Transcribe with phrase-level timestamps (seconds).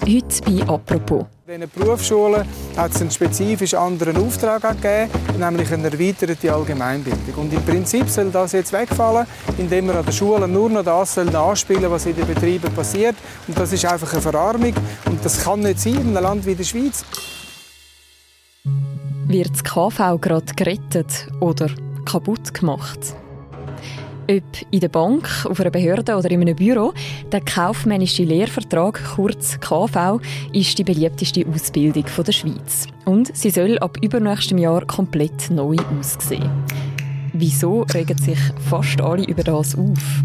[0.00, 1.26] Heute bei «Apropos».
[1.46, 7.34] In den Berufsschulen hat es einen spezifisch anderen Auftrag gegeben, nämlich eine erweiterte Allgemeinbildung.
[7.36, 9.26] Und im Prinzip soll das jetzt wegfallen,
[9.56, 13.16] indem wir an den Schulen nur noch das nachspielen was in den Betrieben passiert.
[13.46, 14.74] Und das ist einfach eine Verarmung.
[15.06, 17.04] Und das kann nicht sein in einem Land wie der Schweiz.
[19.26, 21.68] Wird das KV gerade gerettet oder
[22.04, 23.14] kaputt gemacht?
[24.30, 26.92] Ob in der Bank, auf einer Behörde oder in einem Büro,
[27.32, 30.20] der kaufmännische Lehrvertrag, kurz KV,
[30.52, 32.86] ist die beliebteste Ausbildung der Schweiz.
[33.04, 36.50] Und sie soll ab übernächstem Jahr komplett neu aussehen.
[37.32, 40.22] Wieso regen sich fast alle über das auf?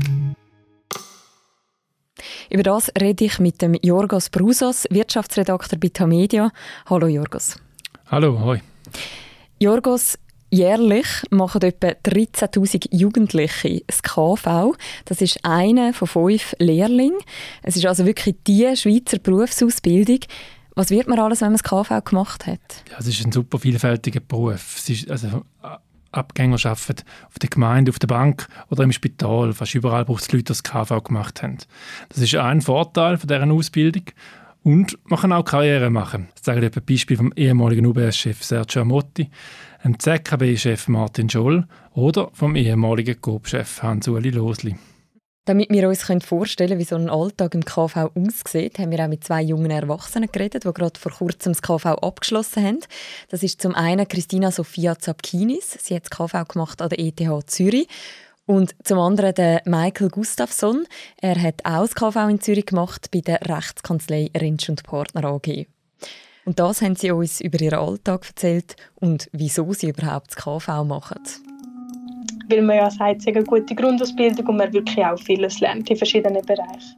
[2.49, 6.51] Über das rede ich mit dem Jorgos Brusos, Wirtschaftsredakteur bei Tamedia.
[6.89, 7.55] Hallo Jorgos.
[8.11, 8.61] Hallo, hoi.
[9.59, 10.19] Jorgos,
[10.53, 14.75] Jährlich machen etwa 13.000 Jugendliche das KV.
[15.05, 17.17] Das ist einer von fünf Lehrlingen.
[17.63, 20.19] Es ist also wirklich die Schweizer Berufsausbildung.
[20.75, 22.59] Was wird man alles, wenn man das KV gemacht hat?
[22.91, 24.75] Ja, es ist ein super vielfältiger Beruf.
[24.77, 25.43] Es ist, also,
[26.11, 29.53] Abgänger arbeiten auf der Gemeinde, auf der Bank oder im Spital.
[29.53, 31.57] Fast überall braucht es Leute, die das KV gemacht haben.
[32.09, 34.03] Das ist ein Vorteil von dieser Ausbildung.
[34.63, 36.29] Und man kann auch Karriere machen.
[36.41, 39.29] Zeigt ein Beispiel vom ehemaligen UBS-Chef Sergio Amotti
[39.83, 44.75] dem ZKB-Chef Martin Scholl oder vom ehemaligen Coop-Chef Hans-Uli Losli.
[45.45, 49.09] Damit wir uns vorstellen können, wie so ein Alltag im KV aussieht, haben wir auch
[49.09, 52.79] mit zwei jungen Erwachsenen geredet, die gerade vor kurzem das KV abgeschlossen haben.
[53.27, 55.77] Das ist zum einen Christina Sophia Zapkinis.
[55.81, 57.89] Sie hat das KV gemacht an der ETH Zürich.
[58.45, 60.85] Und zum anderen der Michael Gustafsson.
[61.21, 65.65] Er hat auch das KV in Zürich gemacht bei der Rechtskanzlei Rinsch und Partner AG.
[66.45, 70.83] Und das haben sie uns über ihren Alltag erzählt und wieso sie überhaupt das KV
[70.83, 71.21] machen.
[72.49, 75.89] Weil man ja sagt, es ist eine gute Grundausbildung und man wirklich auch vieles lernt
[75.89, 76.97] in verschiedenen Bereichen.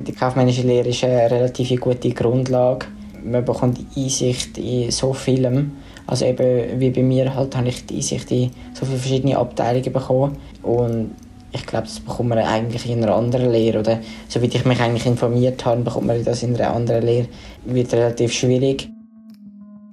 [0.00, 2.86] Die kaufmännische Lehre ist eine relativ gute Grundlage.
[3.24, 5.72] Man bekommt Einsicht in so vielem.
[6.06, 9.92] Also eben wie bei mir halt habe ich die Einsicht in so viele verschiedene Abteilungen
[9.92, 10.36] bekommen.
[10.62, 11.14] Und
[11.52, 13.80] ich glaube, das bekommt man eigentlich in einer anderen Lehre.
[13.80, 17.28] Oder soweit ich mich eigentlich informiert habe, bekommt man das in einer anderen Lehre.
[17.64, 18.88] Wird relativ schwierig.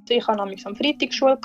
[0.08, 1.38] Ich hatte am Freitag Schule,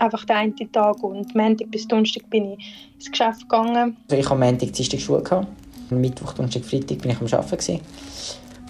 [0.00, 1.02] einfach den einen Tag.
[1.02, 3.96] Und Montag bis Donnerstag bin ich ins Geschäft gegangen.
[4.08, 5.22] Also ich hatte Montag, Dienstag Schule.
[5.22, 5.46] Gehabt.
[5.90, 7.80] Mittwoch, Donnerstag, Freitag bin ich am Arbeiten.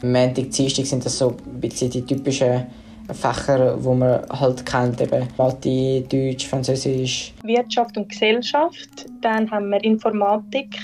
[0.02, 2.66] Montag, Dienstag sind das so ein bisschen die typischen
[3.14, 7.32] Fächer, die man halt kennt, eben Mathe, Deutsch, Französisch.
[7.42, 10.76] Wirtschaft und Gesellschaft, dann haben wir Informatik,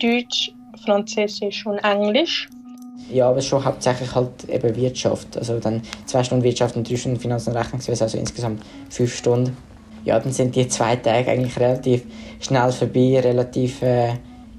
[0.00, 0.52] Deutsch,
[0.84, 2.48] Französisch und Englisch.
[3.12, 5.36] Ja, aber schon hauptsächlich halt eben Wirtschaft.
[5.36, 9.56] Also dann zwei Stunden Wirtschaft und drei Stunden Finanz- und Rechnungswesen, also insgesamt fünf Stunden.
[10.04, 12.02] Ja, dann sind die zwei Tage eigentlich relativ
[12.40, 14.14] schnell vorbei, relativ äh,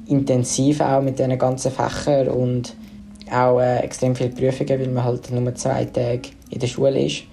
[0.07, 2.75] intensiv auch mit diesen ganzen Fächern und
[3.31, 7.23] auch äh, extrem viele Prüfungen, weil man halt nur zwei Tage in der Schule ist.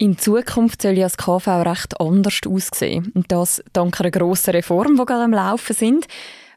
[0.00, 3.12] In Zukunft soll ja das KV recht anders aussehen.
[3.14, 6.06] Und das dank einer grossen Reform, die gerade am Laufen sind.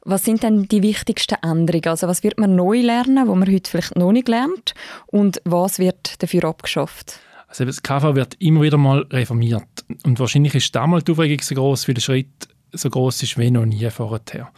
[0.06, 1.88] Was sind denn die wichtigsten Änderungen?
[1.88, 4.74] Also was wird man neu lernen, wo man heute vielleicht noch nicht lernt?
[5.08, 7.20] Und was wird dafür abgeschafft?
[7.50, 9.86] Also das KV wird immer wieder mal reformiert.
[10.06, 13.52] Und wahrscheinlich ist damals die Aufregung so groß, weil der Schritt so groß ist wie
[13.52, 14.52] noch nie vorher.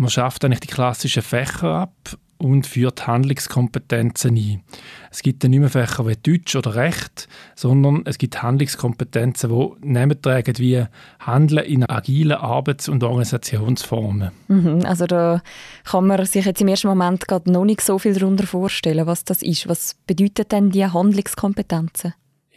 [0.00, 4.62] Man schafft eigentlich die klassischen Fächer ab und führt Handlungskompetenzen ein.
[5.10, 9.86] Es gibt dann nicht mehr Fächer wie Deutsch oder Recht, sondern es gibt Handlungskompetenzen, die
[9.86, 10.86] Namen tragen wie
[11.18, 14.30] Handeln in agilen Arbeits- und Organisationsformen.
[14.48, 15.42] Mhm, also da
[15.84, 19.26] kann man sich jetzt im ersten Moment gerade noch nicht so viel darunter vorstellen, was
[19.26, 19.68] das ist.
[19.68, 22.14] Was bedeutet denn die Handlungskompetenzen?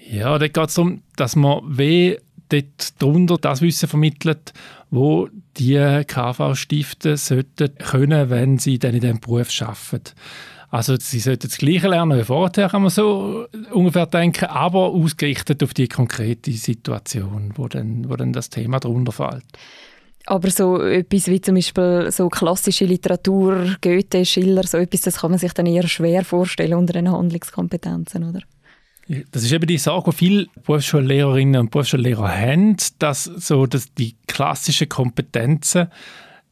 [0.09, 2.19] Ja, da geht es darum, dass man wie
[2.53, 4.53] dort darunter das Wissen vermittelt,
[4.89, 5.27] wo
[5.57, 10.13] die KV-Stiften sollten können, wenn sie dann in diesem Beruf arbeiten.
[10.69, 15.61] Also sie sollten das Gleiche lernen wie vorher, kann man so ungefähr denken, aber ausgerichtet
[15.61, 19.45] auf die konkrete Situation, wo dann, wo dann das Thema darunter fällt.
[20.25, 25.31] Aber so etwas wie zum Beispiel so klassische Literatur, Goethe, Schiller, so etwas, das kann
[25.31, 28.39] man sich dann eher schwer vorstellen unter den Handlungskompetenzen, oder?
[29.31, 34.15] Das ist eben die Sorge, die viele Berufsschullehrerinnen und Berufsschullehrer haben, dass, so, dass die
[34.27, 35.89] klassischen Kompetenzen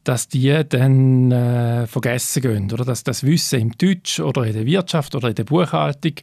[0.04, 2.72] dass die dann äh, vergessen gehen.
[2.72, 6.14] Oder dass das Wissen im Deutsch oder in der Wirtschaft oder in der Buchhaltung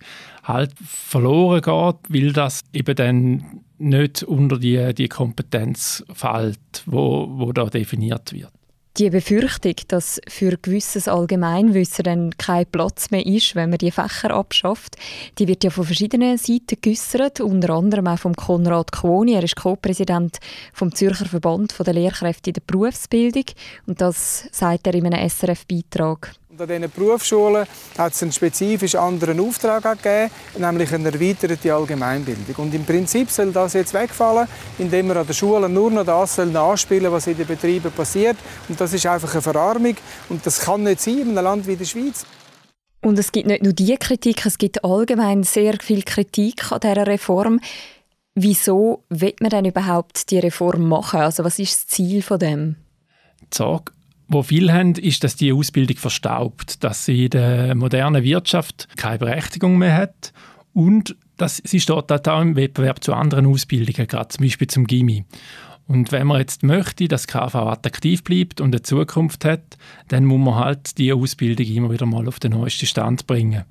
[0.43, 7.53] halt verloren geht, weil das eben dann nicht unter die, die Kompetenz fällt, wo, wo
[7.53, 8.51] da definiert wird.
[8.99, 14.31] Die Befürchtung, dass für gewisses Allgemeinwissen dann kein Platz mehr ist, wenn man die Fächer
[14.31, 14.97] abschafft,
[15.37, 19.35] die wird ja von verschiedenen Seiten geäussert, unter anderem auch von Konrad Kwoni.
[19.35, 20.39] Er ist Co-Präsident
[20.73, 23.45] vom Zürcher Verband der Lehrkräfte in der Berufsbildung
[23.87, 26.33] und das sagt er in einem SRF-Beitrag.
[26.59, 27.65] An diesen Berufsschulen
[27.97, 32.55] hat es einen spezifisch anderen Auftrag gegeben, nämlich eine erweiterte Allgemeinbildung.
[32.57, 34.45] Und im Prinzip soll das jetzt wegfallen,
[34.77, 38.35] indem wir an den Schulen nur noch das nachspielen was in den Betrieben passiert.
[38.67, 39.95] Und das ist einfach eine Verarmung.
[40.27, 42.25] Und das kann nicht sein in einem Land wie der Schweiz.
[43.01, 47.07] Und es gibt nicht nur diese Kritik, es gibt allgemein sehr viel Kritik an dieser
[47.07, 47.61] Reform.
[48.35, 51.21] Wieso wird man denn überhaupt die Reform machen?
[51.21, 52.75] Also was ist das Ziel von dem?
[53.41, 53.93] Die Sorge
[54.29, 59.17] wo viele haben, ist, dass die Ausbildung verstaubt, dass sie in der modernen Wirtschaft keine
[59.17, 60.31] Berechtigung mehr hat
[60.73, 65.25] und dass sie steht auch im Wettbewerb zu anderen Ausbildungen, gerade zum Beispiel zum Gimmi.
[65.87, 69.77] Und wenn man jetzt möchte, dass KV attraktiv bleibt und eine Zukunft hat,
[70.09, 73.63] dann muss man halt die Ausbildung immer wieder mal auf den neuesten Stand bringen.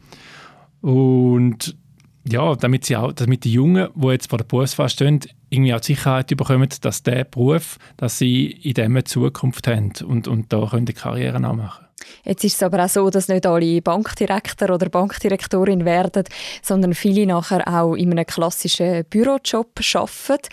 [0.80, 1.76] Und
[2.26, 5.20] ja, damit, sie auch, damit die Jungen, die jetzt vor der Berufswahl stehen,
[5.50, 9.92] irgendwie auch die Sicherheit bekommen, dass der Beruf, dass sie in dem eine Zukunft haben
[10.04, 11.86] und, und da können die Karriere auch machen.
[12.24, 16.24] Jetzt ist es aber auch so, dass nicht alle Bankdirektor oder Bankdirektorin werden,
[16.62, 20.48] sondern viele nachher auch in einem klassischen Bürojob arbeiten.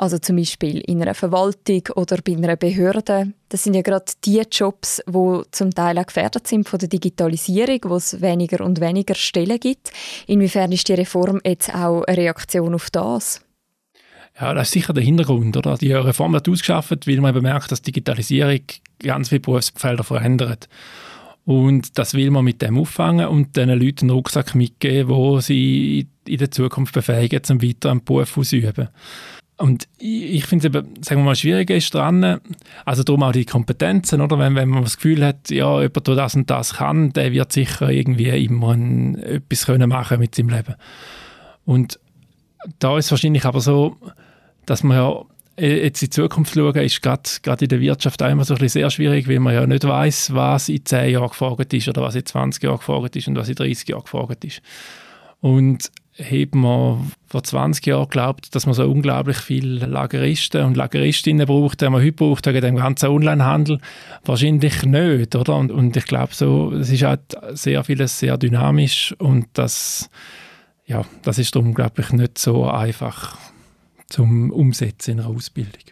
[0.00, 3.32] Also zum Beispiel in einer Verwaltung oder bei einer Behörde.
[3.48, 7.80] Das sind ja gerade die Jobs, wo zum Teil auch gefährdet sind von der Digitalisierung,
[7.82, 9.90] wo es weniger und weniger Stellen gibt.
[10.28, 13.40] Inwiefern ist die Reform jetzt auch eine Reaktion auf das?
[14.40, 15.56] Ja, das ist sicher der Hintergrund.
[15.56, 15.76] Oder?
[15.76, 18.60] Die Reform wird ausgeschafft, weil man eben merkt, dass Digitalisierung
[19.00, 20.68] ganz viele Berufsfelder verändert.
[21.44, 26.06] Und das will man mit dem auffangen und den Leuten einen Rucksack mitgeben, wo sie
[26.24, 28.90] in der Zukunft befähigen, zum weiter einen Beruf auszuüben.
[29.58, 32.40] Und ich finde es eben, sagen wir mal, schwieriger ist dran,
[32.84, 34.38] also darum auch die Kompetenzen, oder?
[34.38, 37.52] Wenn, wenn man das Gefühl hat, ja, jemand, der das und das kann, der wird
[37.52, 40.76] sicher irgendwie immer ein, etwas können machen mit seinem Leben.
[41.64, 41.98] Und
[42.78, 43.96] da ist es wahrscheinlich aber so,
[44.64, 45.24] dass man ja
[45.60, 48.82] jetzt in die Zukunft schauen, ist gerade in der Wirtschaft auch immer so ein bisschen
[48.82, 52.14] sehr schwierig, weil man ja nicht weiß, was in 10 Jahren gefragt ist oder was
[52.14, 54.62] in 20 Jahren gefragt ist und was in 30 Jahren gefragt ist.
[55.40, 61.46] Und haben wir vor 20 Jahren geglaubt, dass man so unglaublich viele Lageristen und Lageristinnen
[61.46, 63.78] braucht, die man heute braucht wegen dem ganzen Onlinehandel.
[64.24, 65.56] Wahrscheinlich nicht, oder?
[65.56, 70.10] Und, und ich glaube so, es ist halt sehr vieles sehr dynamisch und das,
[70.86, 73.38] ja, das ist darum, glaube ich, nicht so einfach
[74.08, 75.82] zum Umsetzen in einer Ausbildung.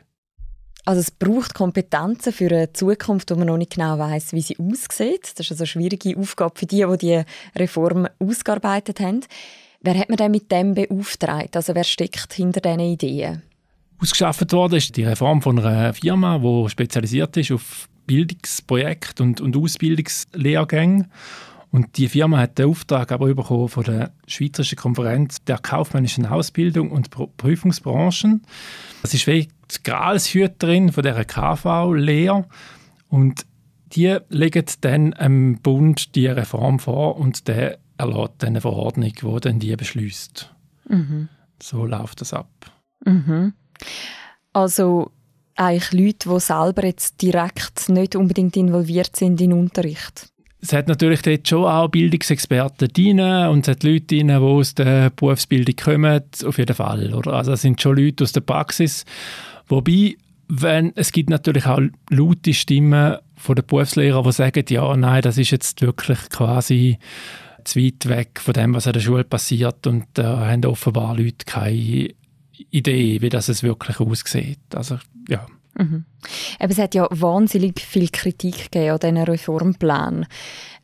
[0.87, 4.57] Also es braucht Kompetenzen für eine Zukunft, wo man noch nicht genau weiß, wie sie
[4.57, 5.33] aussieht.
[5.35, 7.23] Das ist also eine schwierige Aufgabe für die, die die
[7.59, 9.21] Reform ausgearbeitet haben.
[9.81, 11.57] Wer hat man denn mit dem beauftragt?
[11.57, 13.43] Also wer steckt hinter diesen Ideen?
[13.99, 19.57] Ausgeschafft worden ist die Reform von einer Firma, die spezialisiert ist auf Bildungsprojekte und, und
[19.57, 21.09] Ausbildungslehrgänge.
[21.71, 26.91] Und die Firma hat den Auftrag aber bekommen von der Schweizerischen Konferenz der kaufmännischen Ausbildung
[26.91, 28.43] und Prüfungsbranchen.
[29.03, 32.47] Das ist wie die Gralshüterin von der KV-Lehre.
[33.09, 33.45] Und
[33.87, 39.41] die legen dann dem Bund die Reform vor und der erlässt dann eine Verordnung, die
[39.41, 40.55] dann die beschließt.
[40.89, 41.29] Mhm.
[41.63, 42.51] So läuft das ab.
[43.05, 43.55] Mhm.
[44.53, 45.11] Also
[45.55, 50.29] eigentlich Leute, die selber jetzt direkt nicht unbedingt involviert sind in Unterricht?
[50.61, 54.75] Es hat natürlich dort schon auch Bildungsexperten drin und es hat Leute drin, die aus
[54.75, 57.15] der Berufsbildung kommen, auf jeden Fall.
[57.15, 57.35] Oder?
[57.35, 59.05] Also es sind schon Leute aus der Praxis.
[59.69, 60.17] Wobei,
[60.49, 65.39] wenn, es gibt natürlich auch laute Stimmen von den Berufslehrern, die sagen, ja, nein, das
[65.39, 66.99] ist jetzt wirklich quasi
[67.65, 71.17] zu weit weg von dem, was an der Schule passiert und da äh, haben offenbar
[71.17, 72.11] Leute keine
[72.71, 74.61] Idee, wie das es wirklich aussieht.
[74.75, 74.99] Also,
[75.29, 75.47] ja.
[75.75, 76.07] Mhm.
[76.59, 80.27] Es hat ja wahnsinnig viel Kritik gegeben an diesen Reformplan.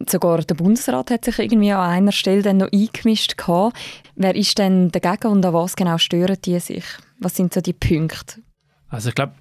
[0.06, 3.38] Sogar der Bundesrat hat sich irgendwie an einer Stelle dann noch eingemischt.
[3.38, 3.76] Gehabt.
[4.16, 6.84] Wer ist denn dagegen und an was genau stören die sich?
[7.18, 8.42] Was sind so die Punkte?
[8.88, 9.32] Also ich glaube,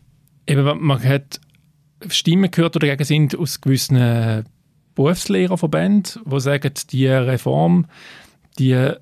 [0.47, 1.39] man hat
[2.09, 4.45] Stimmen gehört, die dagegen sind aus gewissen
[4.95, 7.85] Berufslehrerverbände, die sagen, die Reform,
[8.57, 8.93] die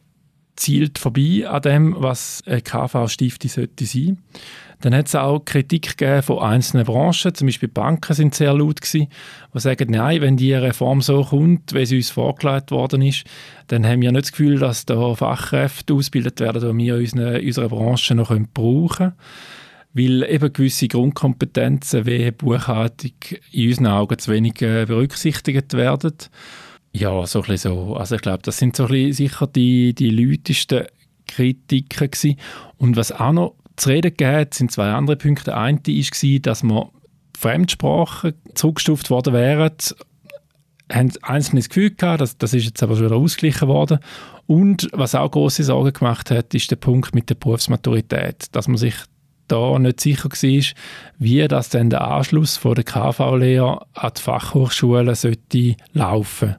[0.55, 4.19] zielt vorbei an dem, was eine KV-Stiftung sollte sein.
[4.81, 8.81] Dann hat es auch Kritik gegeben von einzelnen Branchen, zum Beispiel Banken sind sehr laut
[8.81, 9.07] gewesen,
[9.53, 13.25] die sagen, nein, wenn die Reform so kommt, wie sie uns vorgelegt worden ist,
[13.67, 17.69] dann haben wir nicht das Gefühl, dass da Fachkräfte ausgebildet werden, die wir in unserer
[17.69, 19.13] Branche noch brauchen können
[19.99, 23.11] weil eben gewisse Grundkompetenzen wie Buchhaltung
[23.51, 26.13] in unseren Augen zu wenig äh, berücksichtigt werden.
[26.93, 27.95] Ja, so ein bisschen so.
[27.95, 30.85] Also ich glaube, das sind so ein bisschen sicher die, die lautesten
[31.27, 32.39] Kritiken gewesen.
[32.77, 35.55] Und was auch noch zu reden gibt, sind zwei andere Punkte.
[35.55, 36.89] Eine war, dass man
[37.37, 39.71] Fremdsprachen zurückgestuft worden wären,
[40.91, 43.99] haben einzelne das Gefühl gehabt, das, das ist jetzt aber schon wieder ausgeglichen worden.
[44.47, 48.77] Und was auch große Sorgen gemacht hat, ist der Punkt mit der Berufsmaturität, dass man
[48.77, 48.95] sich
[49.51, 50.63] da nicht sicher war,
[51.17, 56.55] wie das dann der Anschluss von der KV-Lehre an die Fachhochschulen sollte laufen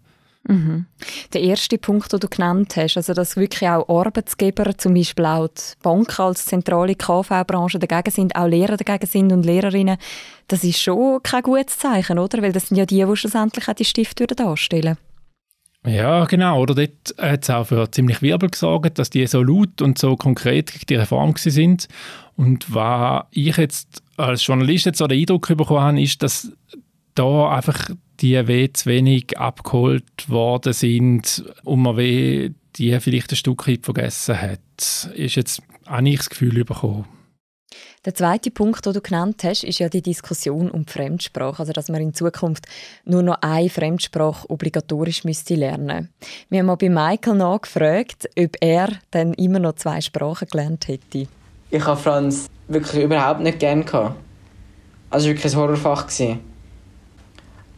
[0.48, 0.86] Mhm.
[1.34, 5.48] Der erste Punkt, den du genannt hast, also dass wirklich auch Arbeitsgeber, zum Beispiel auch
[5.48, 9.98] die Banken als zentrale KV-Branche dagegen sind, auch Lehrer dagegen sind und Lehrerinnen,
[10.48, 12.42] das ist schon kein gutes Zeichen, oder?
[12.42, 14.96] Weil das sind ja die, die schlussendlich auch die Stifte darstellen
[15.86, 16.60] ja, genau.
[16.60, 20.16] Oder dort hat es auch für ziemlich Wirbel gesorgt, dass die so laut und so
[20.16, 21.88] konkret gegen die Reform sind.
[22.36, 26.52] Und was ich jetzt als Journalist jetzt so den Eindruck bekommen habe, ist, dass
[27.14, 33.36] da einfach die weh zu wenig abgeholt worden sind und man weh die vielleicht ein
[33.36, 35.10] Stück weit vergessen hat.
[35.14, 37.06] Ist jetzt auch nicht das Gefühl bekommen.
[38.04, 41.72] Der zweite Punkt, den du genannt hast, ist ja die Diskussion um die Fremdsprache, also
[41.72, 42.66] dass man in Zukunft
[43.04, 46.08] nur noch eine Fremdsprache obligatorisch müsste lernen.
[46.48, 51.28] Wir haben mal bei Michael nachgefragt, ob er dann immer noch zwei Sprachen gelernt hätte.
[51.70, 54.16] Ich habe Franz wirklich überhaupt nicht gern gehabt.
[55.10, 56.40] Also wirklich ein Horrorfach gewesen.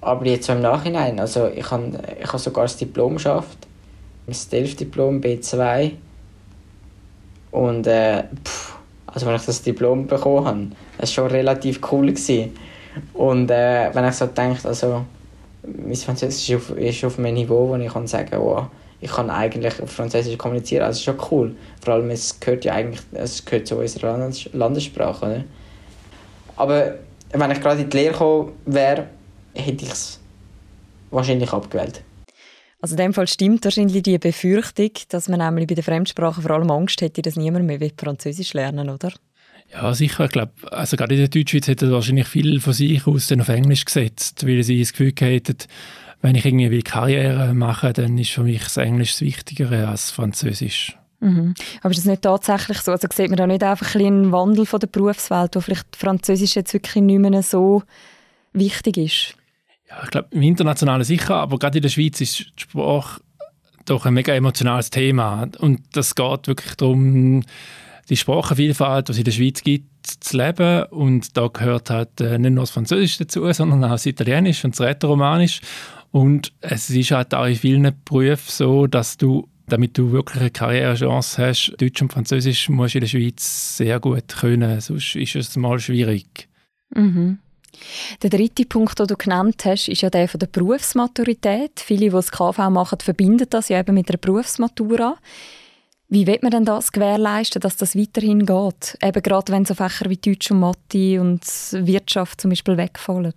[0.00, 3.58] Aber jetzt so im Nachhinein, also ich habe, ich habe sogar das Diplom geschafft,
[4.26, 5.92] das DELF-Diplom B2
[7.52, 8.78] und äh, pff,
[9.12, 10.66] also wenn ich das Diplom bekommen habe,
[10.98, 12.52] das war schon relativ cool gewesen.
[13.14, 15.04] und äh, wenn ich so denke, also
[15.62, 18.66] mein Französisch ist auf, ist auf einem Niveau, wo ich kann sagen oh,
[19.00, 21.56] ich kann eigentlich auf Französisch kommunizieren, also schon cool.
[21.84, 25.44] Vor allem, es gehört ja eigentlich, es gehört zu unserer Landessprache, oder?
[26.56, 26.94] Aber
[27.32, 29.08] wenn ich gerade in die Lehre gekommen wäre,
[29.54, 30.20] hätte ich es
[31.10, 32.02] wahrscheinlich abgewählt.
[32.82, 36.50] Also in dem Fall stimmt wahrscheinlich die Befürchtung, dass man nämlich bei der Sprachen vor
[36.50, 39.12] allem Angst hätte, dass niemand mehr Französisch lernen oder?
[39.72, 40.24] Ja, sicher.
[40.24, 43.48] Ich glaube, also gerade in der Deutschschweiz hätten wahrscheinlich viel von sich aus dann auf
[43.48, 45.56] Englisch gesetzt, weil sie das Gefühl hätten,
[46.20, 50.98] wenn ich irgendwie Karriere mache, dann ist für mich das Englisch das Wichtigere als Französisch.
[51.20, 51.54] Mhm.
[51.82, 52.90] Aber ist das nicht tatsächlich so?
[52.90, 56.56] Also sieht man da nicht einfach ein einen Wandel von der Berufswelt, wo vielleicht Französisch
[56.56, 57.84] jetzt wirklich nicht mehr so
[58.52, 59.36] wichtig ist?
[59.92, 63.20] Ja, ich glaube, im Internationalen sicher, aber gerade in der Schweiz ist die Sprache
[63.84, 65.48] doch ein mega emotionales Thema.
[65.58, 67.42] Und das geht wirklich darum,
[68.08, 70.84] die Sprachenvielfalt, die es in der Schweiz gibt, zu leben.
[70.86, 74.78] Und da gehört halt äh, nicht nur das Französisch dazu, sondern auch das Italienisch und
[74.78, 75.60] das Rätoromanisch.
[76.10, 80.50] Und es ist halt auch in vielen Berufen so, dass du, damit du wirklich eine
[80.50, 85.36] Karrierechance hast, Deutsch und Französisch musst du in der Schweiz sehr gut können, sonst ist
[85.36, 86.48] es mal schwierig.
[86.94, 87.38] Mhm.
[88.22, 91.80] Der dritte Punkt, den du genannt hast, ist ja der von der Berufsmaturität.
[91.80, 95.16] Viele, die das KV machen, verbinden das ja eben mit der Berufsmatura.
[96.08, 98.98] Wie wird man denn das gewährleisten, dass das weiterhin geht?
[99.02, 101.40] Eben gerade wenn so Fächer wie Deutsch und Mathe und
[101.72, 103.32] Wirtschaft zum Beispiel wegfallen.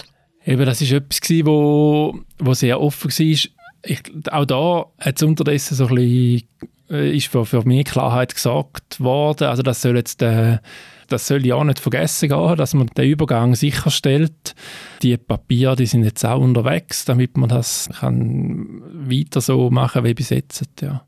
[0.45, 3.51] Eben, das war etwas, wo, wo sehr offen war.
[3.87, 6.49] Ich, auch da hat es unterdessen so ein bisschen,
[6.87, 9.47] ist für, für mehr Klarheit gesagt worden.
[9.47, 10.61] Also das soll jetzt der
[11.07, 14.55] das soll ja auch nicht vergessen gehen, dass man den Übergang sicherstellt.
[15.01, 20.13] Die Papiere, die sind jetzt auch unterwegs, damit man das kann weiter so machen wie
[20.13, 20.63] bis jetzt.
[20.81, 21.05] Ja.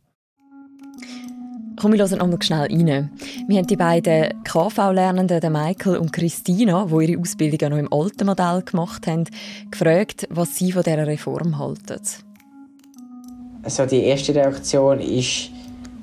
[1.79, 3.12] Komm, wir hören nochmal schnell rein.
[3.48, 8.25] Wir haben die beiden KV-Lernenden, Michael und Christina, die ihre Ausbildung ja noch im alten
[8.25, 9.25] Modell gemacht haben,
[9.69, 12.01] gefragt, was sie von dieser Reform halten.
[13.62, 15.51] Also die erste Reaktion ist,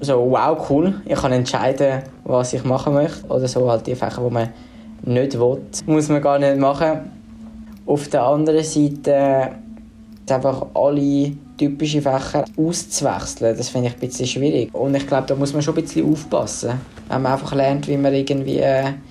[0.04, 3.26] so, wow, cool, ich kann entscheiden, was ich machen möchte.
[3.26, 4.48] Oder so halt die Fächer, die man
[5.02, 7.10] nicht will, muss man gar nicht machen.
[7.86, 9.50] Auf der anderen Seite
[10.30, 14.74] einfach alle typischen Fächer auszuwechseln, das finde ich ein bisschen schwierig.
[14.74, 16.80] Und ich glaube, da muss man schon ein bisschen aufpassen.
[17.08, 18.62] Wenn man einfach lernt, wie man irgendwie,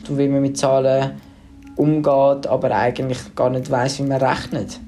[0.09, 1.11] wie man mit Zahlen
[1.75, 4.79] umgeht, aber eigentlich gar nicht weiß, wie man rechnet.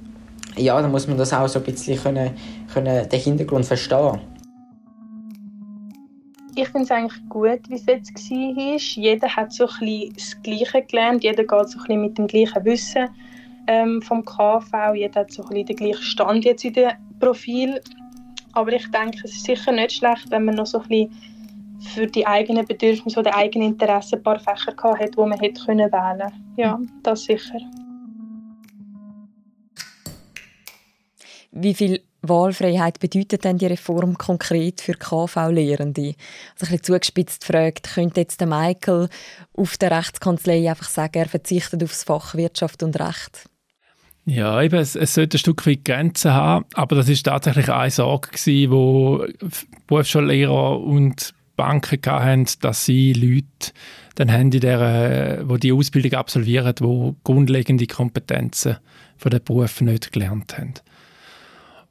[0.58, 2.32] Ja, dann muss man das auch so ein bisschen können,
[2.74, 4.20] können den Hintergrund verstehen
[6.56, 8.78] ich finde es eigentlich gut, wie es jetzt war.
[8.78, 12.64] Jeder hat so ein bisschen das Gleiche gelernt, jeder geht so ein mit dem gleichen
[12.64, 13.10] Wissen
[13.68, 17.82] ähm, vom KV, jeder hat so ein bisschen den gleichen Stand jetzt in dem Profil.
[18.54, 21.36] Aber ich denke, es ist sicher nicht schlecht, wenn man noch so ein bisschen
[21.94, 25.68] für die eigenen Bedürfnisse oder eigenen Interessen ein paar Fächer gehabt hat, die man hätte
[25.68, 26.56] wählen können.
[26.56, 27.60] Ja, das sicher.
[31.52, 36.02] Wie viel Wahlfreiheit bedeutet denn die Reform konkret für KV-Lehrende?
[36.02, 39.10] Also ein bisschen zugespitzt gefragt, könnte jetzt der Michael
[39.54, 43.50] auf der Rechtskanzlei einfach sagen, er verzichtet auf das Fach Wirtschaft und Recht?
[44.26, 47.92] Ja, eben, es, es sollte ein Stück weit Grenzen haben, aber das ist tatsächlich eine
[47.92, 49.26] Sorge gewesen, wo
[49.86, 53.72] Berufsschullehrer und Banken hatten, dass sie Leute
[54.16, 58.78] dann haben, die, der, wo die Ausbildung absolvieren, die grundlegende Kompetenzen
[59.18, 60.74] von den Beruf nicht gelernt haben.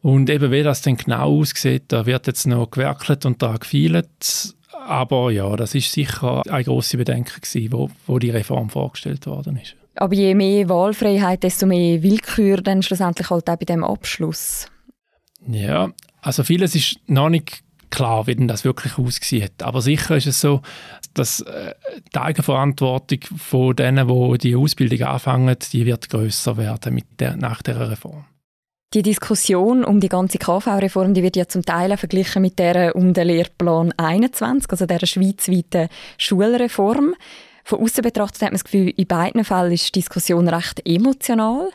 [0.04, 4.54] Und eben wie das dann genau aussieht, da wird jetzt noch gewerkelt und daran gefeilt.
[4.86, 9.56] Aber ja, das ist sicher eine grosse Bedenken gewesen, wo, wo die Reform vorgestellt worden
[9.56, 9.76] ist.
[9.96, 14.66] Aber je mehr Wahlfreiheit, desto mehr Willkür dann schlussendlich halt auch bei dem Abschluss.
[15.48, 19.62] Ja, also vieles ist noch nicht klar, wie denn das wirklich ausgesehen hat.
[19.62, 20.60] Aber sicher ist es so,
[21.14, 21.72] dass äh,
[22.14, 27.62] die Eigenverantwortung von denen, die die Ausbildung anfangen, die wird größer werden mit der, nach
[27.62, 28.26] der Reform.
[28.94, 33.12] Die Diskussion um die ganze KV-Reform, die wird ja zum Teil verglichen mit der um
[33.12, 37.16] den Lehrplan 21, also der schweizweiten Schulreform.
[37.64, 41.70] Von außen betrachtet hat man das Gefühl, in beiden Fällen ist die Diskussion recht emotional.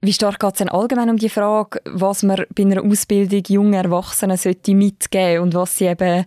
[0.00, 3.84] Wie stark geht es denn allgemein um die Frage, was man bei einer Ausbildung junger
[3.84, 6.24] Erwachsenen sollte mitgeben und was sie eben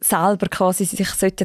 [0.00, 1.44] selber quasi sich sollten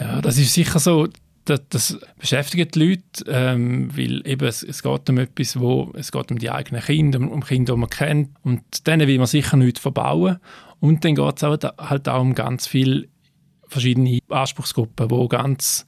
[0.00, 1.06] Ja, das ist sicher so.
[1.46, 6.12] Das, das beschäftigt die Leute, ähm, weil eben es, es, geht um etwas, wo es
[6.12, 9.26] geht um die eigenen Kinder, um, um Kinder, die man kennt und denen will man
[9.26, 10.38] sicher nichts verbauen
[10.80, 13.08] und dann geht es halt auch um ganz viele
[13.68, 15.86] verschiedene Anspruchsgruppen, die ganz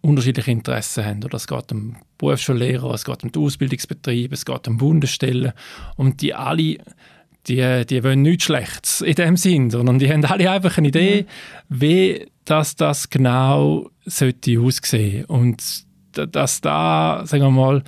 [0.00, 1.24] unterschiedliche Interessen haben.
[1.24, 5.52] Oder es geht um Berufsschullehrer, es geht um den Ausbildungsbetrieb, es geht um Bundesstellen.
[5.96, 6.78] Und die alle,
[7.48, 11.26] die, die wollen nichts Schlechtes in dem Sinn, sondern die haben alle einfach eine Idee,
[11.68, 11.80] mhm.
[11.80, 15.24] wie das, das genau sollte aussehen.
[15.26, 17.82] Und dass da, sagen wir mal,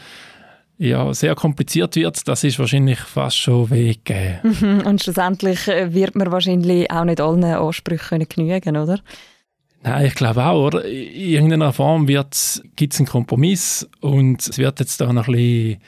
[0.78, 4.82] ja, sehr kompliziert wird, das ist wahrscheinlich fast schon weggegeben.
[4.84, 9.00] Und schlussendlich äh, wird man wahrscheinlich auch nicht allen Ansprüchen genügen, oder?
[9.82, 10.84] Nein, ich glaube auch, oder?
[10.84, 12.62] In irgendeiner Form gibt es
[12.98, 15.78] einen Kompromiss und es wird jetzt da noch ein bisschen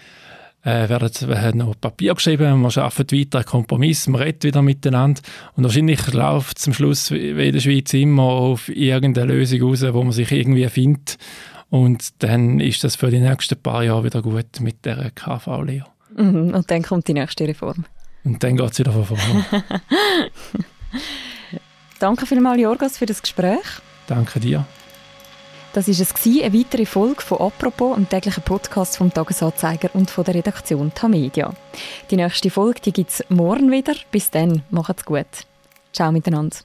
[0.63, 5.23] äh, werden noch Papier geschrieben, wir arbeiten weiter einen Kompromiss, wir reden wieder miteinander
[5.57, 9.83] und wahrscheinlich läuft es am Schluss wie in der Schweiz immer auf irgendeine Lösung raus,
[9.83, 11.19] wo man sich irgendwie findet
[11.71, 15.87] und dann ist das für die nächsten paar Jahre wieder gut mit der KV-Lehre.
[16.17, 17.85] Mhm, und dann kommt die nächste Reform.
[18.25, 19.45] Und dann geht es wieder von vorne.
[22.01, 23.65] Danke vielmals, Jorgos, für das Gespräch.
[24.07, 24.67] Danke dir.
[25.73, 30.25] Das war es, eine weitere Folge von «Apropos», einem täglichen Podcast vom «Tagesanzeiger» und von
[30.25, 31.55] der Redaktion Tamedia.
[32.11, 33.95] Die nächste Folge gibt es morgen wieder.
[34.11, 35.27] Bis dann, macht's gut.
[35.93, 36.57] Ciao miteinander.